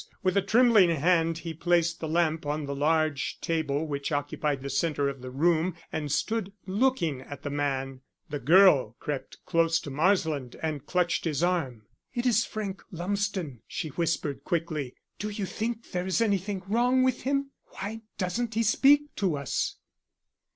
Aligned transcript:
With 0.23 0.35
a 0.35 0.41
trembling 0.41 0.89
hand 0.89 1.37
he 1.37 1.53
placed 1.53 1.99
the 1.99 2.07
lamp 2.07 2.43
on 2.43 2.65
the 2.65 2.73
large 2.73 3.39
table 3.39 3.85
which 3.85 4.11
occupied 4.11 4.63
the 4.63 4.69
centre 4.71 5.07
of 5.07 5.21
the 5.21 5.29
room 5.29 5.75
and 5.93 6.11
stood 6.11 6.53
looking 6.65 7.21
at 7.21 7.43
the 7.43 7.51
man. 7.51 8.01
The 8.27 8.39
girl 8.39 8.95
crept 8.99 9.37
close 9.45 9.79
to 9.81 9.91
Marsland 9.91 10.55
and 10.63 10.87
clutched 10.87 11.25
his 11.25 11.43
arm. 11.43 11.83
"It 12.15 12.25
is 12.25 12.45
Frank 12.45 12.81
Lumsden," 12.89 13.61
she 13.67 13.89
whispered 13.89 14.43
quickly. 14.43 14.95
"Do 15.19 15.29
you 15.29 15.45
think 15.45 15.91
there 15.91 16.07
is 16.07 16.19
anything 16.19 16.63
wrong 16.65 17.03
with 17.03 17.21
him? 17.21 17.51
Why 17.65 18.01
doesn't 18.17 18.55
he 18.55 18.63
speak 18.63 19.13
to 19.17 19.37
us?" 19.37 19.77